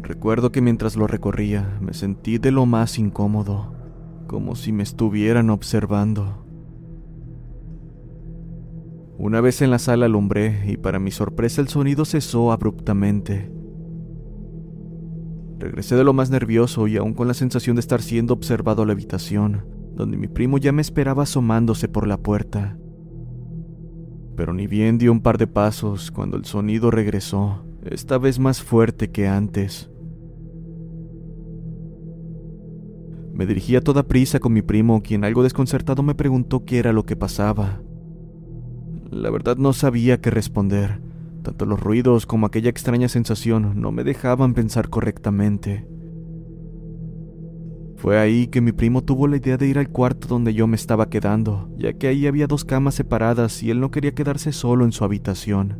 Recuerdo 0.00 0.50
que 0.50 0.62
mientras 0.62 0.96
lo 0.96 1.06
recorría 1.06 1.78
me 1.82 1.92
sentí 1.92 2.38
de 2.38 2.50
lo 2.50 2.64
más 2.64 2.98
incómodo, 2.98 3.74
como 4.26 4.56
si 4.56 4.72
me 4.72 4.82
estuvieran 4.82 5.50
observando. 5.50 6.46
Una 9.18 9.42
vez 9.42 9.60
en 9.60 9.70
la 9.70 9.78
sala 9.78 10.06
alumbré 10.06 10.64
y 10.66 10.78
para 10.78 10.98
mi 10.98 11.10
sorpresa 11.10 11.60
el 11.60 11.68
sonido 11.68 12.06
cesó 12.06 12.50
abruptamente. 12.50 13.52
Regresé 15.58 15.96
de 15.96 16.04
lo 16.04 16.14
más 16.14 16.30
nervioso 16.30 16.88
y 16.88 16.96
aún 16.96 17.12
con 17.12 17.28
la 17.28 17.34
sensación 17.34 17.76
de 17.76 17.80
estar 17.80 18.00
siendo 18.00 18.32
observado 18.32 18.82
a 18.82 18.86
la 18.86 18.92
habitación 18.92 19.79
donde 20.00 20.16
mi 20.16 20.28
primo 20.28 20.56
ya 20.56 20.72
me 20.72 20.80
esperaba 20.80 21.24
asomándose 21.24 21.86
por 21.86 22.06
la 22.06 22.16
puerta. 22.16 22.78
Pero 24.34 24.54
ni 24.54 24.66
bien 24.66 24.96
dio 24.96 25.12
un 25.12 25.20
par 25.20 25.36
de 25.36 25.46
pasos 25.46 26.10
cuando 26.10 26.38
el 26.38 26.46
sonido 26.46 26.90
regresó, 26.90 27.66
esta 27.84 28.16
vez 28.16 28.38
más 28.38 28.62
fuerte 28.62 29.10
que 29.10 29.28
antes. 29.28 29.90
Me 33.34 33.44
dirigí 33.44 33.76
a 33.76 33.82
toda 33.82 34.08
prisa 34.08 34.38
con 34.40 34.54
mi 34.54 34.62
primo, 34.62 35.02
quien 35.02 35.22
algo 35.22 35.42
desconcertado 35.42 36.02
me 36.02 36.14
preguntó 36.14 36.64
qué 36.64 36.78
era 36.78 36.94
lo 36.94 37.04
que 37.04 37.16
pasaba. 37.16 37.82
La 39.10 39.30
verdad 39.30 39.58
no 39.58 39.74
sabía 39.74 40.20
qué 40.20 40.30
responder. 40.30 41.02
Tanto 41.42 41.66
los 41.66 41.78
ruidos 41.78 42.24
como 42.24 42.46
aquella 42.46 42.70
extraña 42.70 43.08
sensación 43.08 43.80
no 43.80 43.92
me 43.92 44.04
dejaban 44.04 44.54
pensar 44.54 44.88
correctamente. 44.88 45.86
Fue 48.00 48.18
ahí 48.18 48.46
que 48.46 48.62
mi 48.62 48.72
primo 48.72 49.04
tuvo 49.04 49.28
la 49.28 49.36
idea 49.36 49.58
de 49.58 49.68
ir 49.68 49.78
al 49.78 49.90
cuarto 49.90 50.26
donde 50.26 50.54
yo 50.54 50.66
me 50.66 50.76
estaba 50.76 51.10
quedando, 51.10 51.68
ya 51.76 51.92
que 51.92 52.08
ahí 52.08 52.26
había 52.26 52.46
dos 52.46 52.64
camas 52.64 52.94
separadas 52.94 53.62
y 53.62 53.70
él 53.70 53.78
no 53.78 53.90
quería 53.90 54.14
quedarse 54.14 54.52
solo 54.52 54.86
en 54.86 54.92
su 54.92 55.04
habitación. 55.04 55.76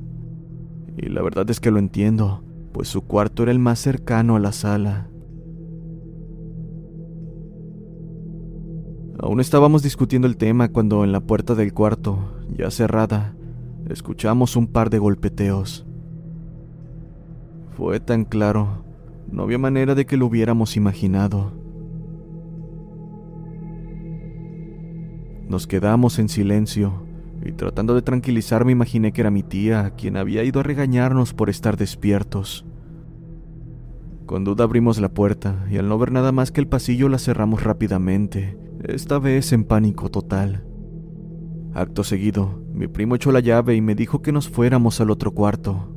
Y 0.98 1.08
la 1.08 1.22
verdad 1.22 1.48
es 1.48 1.60
que 1.60 1.70
lo 1.70 1.78
entiendo, 1.78 2.44
pues 2.72 2.88
su 2.88 3.00
cuarto 3.06 3.44
era 3.44 3.52
el 3.52 3.58
más 3.58 3.78
cercano 3.78 4.36
a 4.36 4.38
la 4.38 4.52
sala. 4.52 5.08
Aún 9.18 9.40
estábamos 9.40 9.82
discutiendo 9.82 10.28
el 10.28 10.36
tema 10.36 10.68
cuando 10.68 11.04
en 11.04 11.12
la 11.12 11.20
puerta 11.20 11.54
del 11.54 11.72
cuarto, 11.72 12.34
ya 12.54 12.70
cerrada, 12.70 13.34
escuchamos 13.88 14.56
un 14.56 14.66
par 14.66 14.90
de 14.90 14.98
golpeteos. 14.98 15.86
Fue 17.78 17.98
tan 17.98 18.26
claro, 18.26 18.84
no 19.32 19.44
había 19.44 19.56
manera 19.56 19.94
de 19.94 20.04
que 20.04 20.18
lo 20.18 20.26
hubiéramos 20.26 20.76
imaginado. 20.76 21.59
Nos 25.50 25.66
quedamos 25.66 26.20
en 26.20 26.28
silencio, 26.28 26.92
y 27.44 27.50
tratando 27.50 27.96
de 27.96 28.02
tranquilizarme 28.02 28.70
imaginé 28.70 29.10
que 29.10 29.20
era 29.20 29.32
mi 29.32 29.42
tía 29.42 29.94
quien 29.96 30.16
había 30.16 30.44
ido 30.44 30.60
a 30.60 30.62
regañarnos 30.62 31.34
por 31.34 31.50
estar 31.50 31.76
despiertos. 31.76 32.64
Con 34.26 34.44
duda 34.44 34.62
abrimos 34.62 35.00
la 35.00 35.08
puerta 35.08 35.66
y 35.68 35.78
al 35.78 35.88
no 35.88 35.98
ver 35.98 36.12
nada 36.12 36.30
más 36.30 36.52
que 36.52 36.60
el 36.60 36.68
pasillo 36.68 37.08
la 37.08 37.18
cerramos 37.18 37.64
rápidamente, 37.64 38.56
esta 38.84 39.18
vez 39.18 39.52
en 39.52 39.64
pánico 39.64 40.08
total. 40.08 40.62
Acto 41.74 42.04
seguido, 42.04 42.62
mi 42.72 42.86
primo 42.86 43.16
echó 43.16 43.32
la 43.32 43.40
llave 43.40 43.74
y 43.74 43.80
me 43.80 43.96
dijo 43.96 44.22
que 44.22 44.30
nos 44.30 44.48
fuéramos 44.48 45.00
al 45.00 45.10
otro 45.10 45.32
cuarto. 45.32 45.88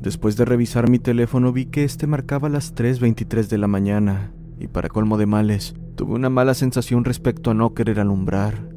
Después 0.00 0.36
de 0.36 0.44
revisar 0.44 0.88
mi 0.88 1.00
teléfono 1.00 1.52
vi 1.52 1.66
que 1.66 1.82
este 1.82 2.06
marcaba 2.06 2.48
las 2.48 2.72
3.23 2.72 3.48
de 3.48 3.58
la 3.58 3.66
mañana 3.66 4.35
y 4.58 4.68
para 4.68 4.88
colmo 4.88 5.18
de 5.18 5.26
males, 5.26 5.74
tuve 5.96 6.14
una 6.14 6.30
mala 6.30 6.54
sensación 6.54 7.04
respecto 7.04 7.50
a 7.50 7.54
no 7.54 7.74
querer 7.74 8.00
alumbrar. 8.00 8.68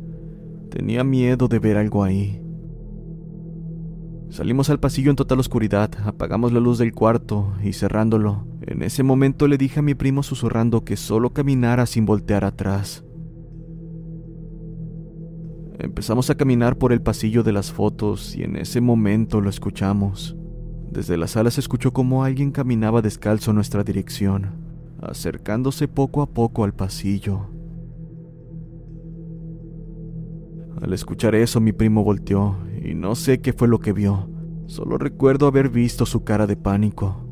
Tenía 0.69 1.03
miedo 1.03 1.47
de 1.47 1.59
ver 1.59 1.77
algo 1.77 2.03
ahí. 2.03 2.41
Salimos 4.29 4.69
al 4.69 4.79
pasillo 4.79 5.09
en 5.09 5.15
total 5.15 5.39
oscuridad, 5.39 5.89
apagamos 6.05 6.53
la 6.53 6.59
luz 6.59 6.77
del 6.77 6.93
cuarto 6.93 7.53
y 7.63 7.73
cerrándolo, 7.73 8.45
en 8.61 8.83
ese 8.83 9.01
momento 9.01 9.47
le 9.47 9.57
dije 9.57 9.79
a 9.79 9.83
mi 9.83 9.95
primo 9.95 10.21
susurrando 10.21 10.85
que 10.85 10.97
solo 10.97 11.31
caminara 11.31 11.87
sin 11.87 12.05
voltear 12.05 12.45
atrás. 12.45 13.03
Empezamos 15.79 16.29
a 16.29 16.35
caminar 16.35 16.77
por 16.77 16.93
el 16.93 17.01
pasillo 17.01 17.41
de 17.41 17.53
las 17.53 17.71
fotos 17.71 18.35
y 18.35 18.43
en 18.43 18.57
ese 18.57 18.81
momento 18.81 19.41
lo 19.41 19.49
escuchamos. 19.49 20.35
Desde 20.91 21.17
la 21.17 21.27
sala 21.27 21.49
se 21.49 21.61
escuchó 21.61 21.93
como 21.93 22.23
alguien 22.23 22.51
caminaba 22.51 23.01
descalzo 23.01 23.51
en 23.51 23.55
nuestra 23.55 23.83
dirección 23.83 24.68
acercándose 25.01 25.87
poco 25.87 26.21
a 26.21 26.27
poco 26.27 26.63
al 26.63 26.73
pasillo. 26.73 27.47
Al 30.81 30.93
escuchar 30.93 31.35
eso 31.35 31.59
mi 31.59 31.73
primo 31.73 32.03
volteó 32.03 32.57
y 32.83 32.93
no 32.95 33.15
sé 33.15 33.41
qué 33.41 33.53
fue 33.53 33.67
lo 33.67 33.79
que 33.79 33.91
vio, 33.91 34.29
solo 34.67 34.97
recuerdo 34.97 35.47
haber 35.47 35.69
visto 35.69 36.05
su 36.05 36.23
cara 36.23 36.47
de 36.47 36.55
pánico. 36.55 37.25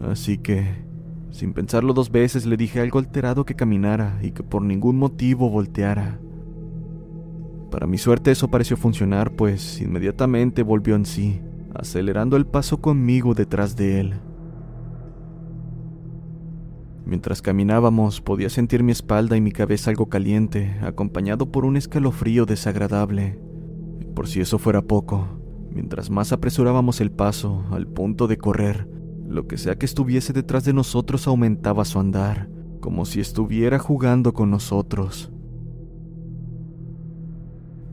Así 0.00 0.38
que, 0.38 0.84
sin 1.30 1.52
pensarlo 1.52 1.92
dos 1.92 2.10
veces, 2.10 2.44
le 2.44 2.56
dije 2.56 2.80
algo 2.80 2.98
alterado 2.98 3.44
que 3.44 3.54
caminara 3.54 4.18
y 4.20 4.32
que 4.32 4.42
por 4.42 4.62
ningún 4.62 4.96
motivo 4.96 5.48
volteara. 5.48 6.18
Para 7.70 7.86
mi 7.86 7.98
suerte 7.98 8.32
eso 8.32 8.50
pareció 8.50 8.76
funcionar, 8.76 9.36
pues 9.36 9.80
inmediatamente 9.80 10.62
volvió 10.62 10.96
en 10.96 11.06
sí, 11.06 11.40
acelerando 11.72 12.36
el 12.36 12.46
paso 12.46 12.80
conmigo 12.80 13.34
detrás 13.34 13.76
de 13.76 14.00
él. 14.00 14.14
Mientras 17.04 17.42
caminábamos 17.42 18.20
podía 18.20 18.48
sentir 18.48 18.82
mi 18.82 18.92
espalda 18.92 19.36
y 19.36 19.40
mi 19.40 19.52
cabeza 19.52 19.90
algo 19.90 20.08
caliente, 20.08 20.76
acompañado 20.82 21.50
por 21.50 21.64
un 21.64 21.76
escalofrío 21.76 22.46
desagradable. 22.46 23.38
Y 24.00 24.04
por 24.04 24.28
si 24.28 24.40
eso 24.40 24.58
fuera 24.58 24.82
poco, 24.82 25.26
mientras 25.70 26.10
más 26.10 26.32
apresurábamos 26.32 27.00
el 27.00 27.10
paso, 27.10 27.64
al 27.70 27.86
punto 27.86 28.28
de 28.28 28.38
correr, 28.38 28.88
Lo 29.28 29.46
que 29.46 29.56
sea 29.56 29.76
que 29.76 29.86
estuviese 29.86 30.34
detrás 30.34 30.64
de 30.64 30.74
nosotros 30.74 31.26
aumentaba 31.26 31.86
su 31.86 31.98
andar, 31.98 32.50
como 32.80 33.06
si 33.06 33.18
estuviera 33.18 33.78
jugando 33.78 34.34
con 34.34 34.50
nosotros. 34.50 35.32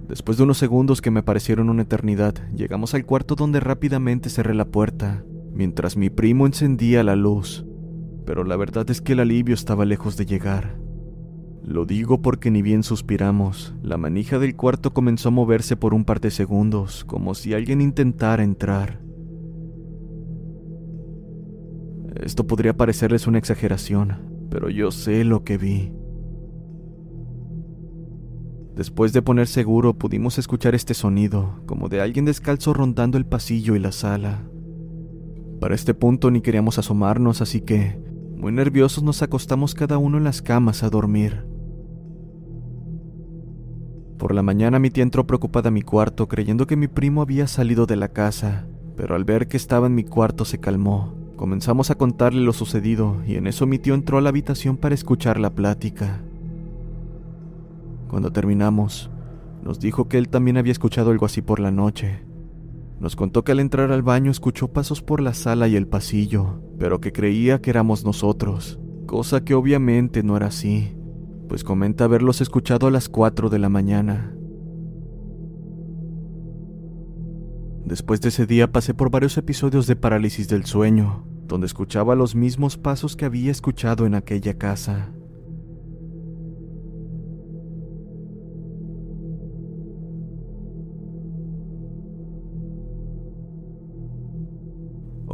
Después 0.09 0.37
de 0.37 0.43
unos 0.43 0.57
segundos 0.57 1.01
que 1.01 1.11
me 1.11 1.23
parecieron 1.23 1.69
una 1.69 1.83
eternidad, 1.83 2.33
llegamos 2.53 2.93
al 2.93 3.05
cuarto 3.05 3.35
donde 3.35 3.61
rápidamente 3.61 4.29
cerré 4.29 4.53
la 4.53 4.65
puerta, 4.65 5.23
mientras 5.53 5.95
mi 5.95 6.09
primo 6.09 6.45
encendía 6.45 7.03
la 7.03 7.15
luz. 7.15 7.65
Pero 8.29 8.43
la 8.43 8.57
verdad 8.57 8.87
es 8.91 9.01
que 9.01 9.13
el 9.13 9.21
alivio 9.21 9.55
estaba 9.55 9.85
lejos 9.85 10.15
de 10.15 10.27
llegar. 10.27 10.77
Lo 11.63 11.85
digo 11.85 12.21
porque 12.21 12.51
ni 12.51 12.61
bien 12.61 12.83
suspiramos, 12.83 13.73
la 13.81 13.97
manija 13.97 14.37
del 14.37 14.55
cuarto 14.55 14.93
comenzó 14.93 15.29
a 15.29 15.31
moverse 15.31 15.75
por 15.75 15.95
un 15.95 16.05
par 16.05 16.21
de 16.21 16.29
segundos, 16.29 17.03
como 17.05 17.33
si 17.33 17.55
alguien 17.55 17.81
intentara 17.81 18.43
entrar. 18.43 19.01
Esto 22.21 22.45
podría 22.45 22.77
parecerles 22.77 23.25
una 23.25 23.39
exageración, 23.39 24.19
pero 24.51 24.69
yo 24.69 24.91
sé 24.91 25.23
lo 25.23 25.43
que 25.43 25.57
vi. 25.57 25.91
Después 28.75 29.11
de 29.11 29.23
poner 29.23 29.47
seguro, 29.47 29.95
pudimos 29.95 30.37
escuchar 30.37 30.75
este 30.75 30.93
sonido, 30.93 31.63
como 31.65 31.89
de 31.89 31.99
alguien 31.99 32.25
descalzo 32.25 32.75
rondando 32.75 33.17
el 33.17 33.25
pasillo 33.25 33.75
y 33.75 33.79
la 33.79 33.91
sala. 33.91 34.43
Para 35.59 35.73
este 35.73 35.95
punto 35.95 36.29
ni 36.29 36.41
queríamos 36.41 36.77
asomarnos, 36.77 37.41
así 37.41 37.61
que, 37.61 38.07
muy 38.39 38.54
nerviosos, 38.54 39.04
nos 39.04 39.21
acostamos 39.21 39.75
cada 39.75 39.97
uno 39.97 40.17
en 40.17 40.23
las 40.23 40.41
camas 40.41 40.84
a 40.84 40.89
dormir. 40.89 41.45
Por 44.17 44.34
la 44.34 44.41
mañana 44.41 44.80
mi 44.80 44.89
tía 44.89 45.04
entró 45.04 45.28
preocupada 45.28 45.67
a 45.67 45.71
mi 45.71 45.82
cuarto 45.82 46.30
creyendo 46.30 46.65
que 46.65 46.78
mi 46.78 46.88
primo 46.88 47.21
había 47.21 47.47
salido 47.47 47.86
de 47.86 47.97
la 47.97 48.08
casa, 48.08 48.65
pero 48.95 49.15
al 49.15 49.25
ver 49.25 49.49
que 49.49 49.58
estaba 49.58 49.88
en 49.88 49.95
mi 49.95 50.06
cuarto 50.06 50.45
se 50.45 50.58
calmó. 50.58 51.15
Comenzamos 51.36 51.91
a 51.91 51.95
contarle 51.95 52.41
lo 52.41 52.54
sucedido 52.54 53.17
y 53.28 53.36
en 53.36 53.45
eso 53.45 53.67
mi 53.67 53.78
tío 53.78 53.93
entró 53.93 54.17
a 54.17 54.21
la 54.21 54.30
habitación 54.30 54.78
para 54.78 54.95
escuchar 54.95 55.38
la 55.38 55.49
plática. 55.49 56.21
Cuando 58.10 58.32
terminamos, 58.32 59.10
nos 59.63 59.82
dijo 59.82 60.08
que 60.08 60.17
él 60.17 60.30
también 60.30 60.56
había 60.56 60.71
escuchado 60.71 61.12
algo 61.12 61.25
así 61.25 61.41
por 61.41 61.60
la 61.60 61.71
noche. 61.71 62.28
Nos 62.99 63.15
contó 63.15 63.43
que 63.43 63.53
al 63.53 63.59
entrar 63.59 63.91
al 63.91 64.03
baño 64.03 64.29
escuchó 64.29 64.73
pasos 64.73 65.01
por 65.01 65.21
la 65.21 65.33
sala 65.33 65.67
y 65.67 65.75
el 65.75 65.88
pasillo, 65.88 66.62
pero 66.77 66.99
que 66.99 67.13
creía 67.13 67.62
que 67.62 67.69
éramos 67.69 68.03
nosotros, 68.03 68.79
cosa 69.05 69.43
que 69.45 69.53
obviamente 69.53 70.21
no 70.21 70.35
era 70.35 70.47
así, 70.47 70.97
pues 71.47 71.63
comenta 71.63 72.03
haberlos 72.03 72.41
escuchado 72.41 72.88
a 72.88 72.91
las 72.91 73.07
4 73.07 73.49
de 73.49 73.59
la 73.59 73.69
mañana. 73.69 74.35
Después 77.85 78.21
de 78.21 78.29
ese 78.29 78.45
día 78.45 78.71
pasé 78.71 78.93
por 78.93 79.09
varios 79.09 79.38
episodios 79.38 79.88
de 79.88 79.95
parálisis 79.95 80.47
del 80.49 80.65
sueño, 80.65 81.25
donde 81.47 81.67
escuchaba 81.67 82.15
los 82.15 82.35
mismos 82.35 82.77
pasos 82.77 83.15
que 83.15 83.25
había 83.25 83.49
escuchado 83.49 84.05
en 84.05 84.13
aquella 84.13 84.57
casa. 84.57 85.12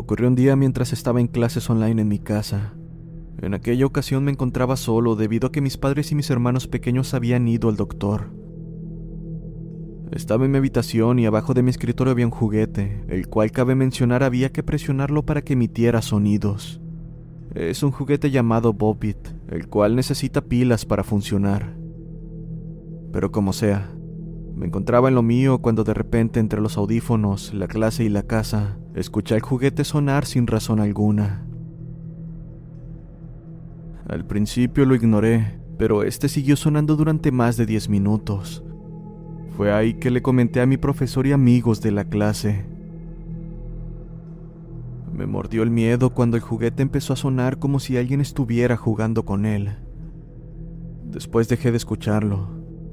Ocurrió 0.05 0.27
un 0.27 0.35
día 0.35 0.55
mientras 0.55 0.93
estaba 0.93 1.19
en 1.19 1.25
clases 1.25 1.67
online 1.67 2.03
en 2.03 2.07
mi 2.07 2.19
casa. 2.19 2.75
En 3.41 3.55
aquella 3.55 3.87
ocasión 3.87 4.23
me 4.23 4.29
encontraba 4.29 4.77
solo 4.77 5.15
debido 5.15 5.47
a 5.47 5.51
que 5.51 5.61
mis 5.61 5.77
padres 5.77 6.11
y 6.11 6.15
mis 6.15 6.29
hermanos 6.29 6.67
pequeños 6.67 7.15
habían 7.15 7.47
ido 7.47 7.69
al 7.69 7.75
doctor. 7.75 8.29
Estaba 10.11 10.45
en 10.45 10.51
mi 10.51 10.59
habitación 10.59 11.17
y 11.17 11.25
abajo 11.25 11.55
de 11.55 11.63
mi 11.63 11.71
escritorio 11.71 12.11
había 12.11 12.27
un 12.27 12.31
juguete, 12.31 13.03
el 13.07 13.27
cual 13.29 13.49
cabe 13.49 13.73
mencionar 13.73 14.21
había 14.21 14.51
que 14.51 14.61
presionarlo 14.61 15.25
para 15.25 15.41
que 15.41 15.53
emitiera 15.53 16.03
sonidos. 16.03 16.79
Es 17.55 17.81
un 17.81 17.89
juguete 17.89 18.29
llamado 18.29 18.73
Bobbit, 18.73 19.29
el 19.49 19.67
cual 19.69 19.95
necesita 19.95 20.41
pilas 20.41 20.85
para 20.85 21.03
funcionar. 21.03 21.75
Pero 23.11 23.31
como 23.31 23.53
sea, 23.53 23.91
me 24.53 24.67
encontraba 24.67 25.09
en 25.09 25.15
lo 25.15 25.23
mío 25.23 25.63
cuando 25.63 25.83
de 25.83 25.95
repente 25.95 26.39
entre 26.39 26.61
los 26.61 26.77
audífonos, 26.77 27.55
la 27.55 27.67
clase 27.67 28.03
y 28.03 28.09
la 28.09 28.21
casa, 28.21 28.77
escuché 28.95 29.35
el 29.35 29.41
juguete 29.41 29.83
sonar 29.83 30.25
sin 30.25 30.47
razón 30.47 30.79
alguna. 30.79 31.45
Al 34.07 34.25
principio 34.25 34.85
lo 34.85 34.95
ignoré, 34.95 35.59
pero 35.77 36.03
este 36.03 36.29
siguió 36.29 36.55
sonando 36.55 36.95
durante 36.95 37.31
más 37.31 37.57
de 37.57 37.65
10 37.65 37.89
minutos. 37.89 38.63
Fue 39.57 39.73
ahí 39.73 39.95
que 39.95 40.11
le 40.11 40.21
comenté 40.21 40.61
a 40.61 40.65
mi 40.65 40.77
profesor 40.77 41.27
y 41.27 41.33
amigos 41.33 41.81
de 41.81 41.91
la 41.91 42.05
clase. 42.05 42.65
Me 45.13 45.25
mordió 45.25 45.63
el 45.63 45.71
miedo 45.71 46.11
cuando 46.11 46.37
el 46.37 46.43
juguete 46.43 46.81
empezó 46.81 47.13
a 47.13 47.17
sonar 47.17 47.57
como 47.57 47.79
si 47.79 47.97
alguien 47.97 48.21
estuviera 48.21 48.77
jugando 48.77 49.25
con 49.25 49.45
él. 49.45 49.75
Después 51.05 51.47
dejé 51.47 51.71
de 51.71 51.77
escucharlo, 51.77 52.49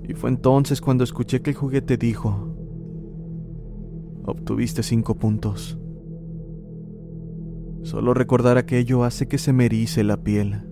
y 0.08 0.14
fue 0.14 0.30
entonces 0.30 0.80
cuando 0.80 1.04
escuché 1.04 1.42
que 1.42 1.50
el 1.50 1.56
juguete 1.56 1.96
dijo, 1.96 2.54
obtuviste 4.24 4.82
cinco 4.82 5.16
puntos. 5.16 5.78
Solo 7.82 8.14
recordar 8.14 8.58
aquello 8.58 9.04
hace 9.04 9.26
que 9.28 9.38
se 9.38 9.52
me 9.52 9.66
erice 9.66 10.04
la 10.04 10.16
piel. 10.22 10.71